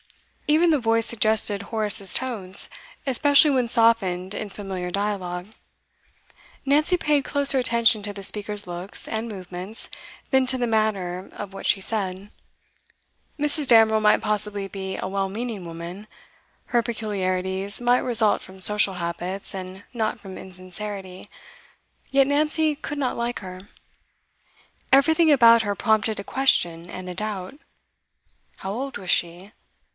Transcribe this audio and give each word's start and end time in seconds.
Even 0.47 0.71
the 0.71 0.79
voice 0.79 1.05
suggested 1.05 1.61
Horace's 1.61 2.13
tones, 2.13 2.69
especially 3.07 3.51
when 3.51 3.69
softened 3.69 4.33
in 4.33 4.49
familiar 4.49 4.91
dialogue. 4.91 5.53
Nancy 6.65 6.97
paid 6.97 7.23
closer 7.23 7.59
attention 7.59 8.01
to 8.03 8.11
the 8.11 8.23
speaker's 8.23 8.67
looks 8.67 9.07
and 9.07 9.29
movements 9.29 9.89
than 10.29 10.45
to 10.47 10.57
the 10.57 10.67
matter 10.67 11.29
of 11.33 11.53
what 11.53 11.67
she 11.67 11.79
said. 11.79 12.31
Mrs. 13.39 13.65
Damerel 13.67 14.01
might 14.01 14.19
possibly 14.21 14.67
be 14.67 14.97
a 14.97 15.07
well 15.07 15.29
meaning 15.29 15.63
woman 15.65 16.07
her 16.65 16.83
peculiarities 16.83 17.79
might 17.79 17.99
result 17.99 18.41
from 18.41 18.59
social 18.59 18.95
habits, 18.95 19.53
and 19.53 19.83
not 19.93 20.19
from 20.19 20.37
insincerity; 20.37 21.29
yet 22.09 22.27
Nancy 22.27 22.75
could 22.75 22.97
not 22.97 23.15
like 23.15 23.39
her. 23.39 23.61
Everything 24.91 25.31
about 25.31 25.61
her 25.61 25.75
prompted 25.75 26.19
a 26.19 26.23
question 26.25 26.89
and 26.89 27.07
a 27.07 27.13
doubt. 27.13 27.55
How 28.57 28.73
old 28.73 28.97
was 28.97 29.11
she? 29.11 29.53